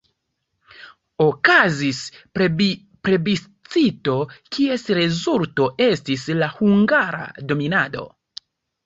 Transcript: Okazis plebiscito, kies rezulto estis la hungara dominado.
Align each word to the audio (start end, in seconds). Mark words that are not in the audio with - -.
Okazis 1.25 1.99
plebiscito, 2.39 4.15
kies 4.57 4.87
rezulto 5.01 5.69
estis 5.89 6.25
la 6.41 6.49
hungara 6.57 7.21
dominado. 7.53 8.09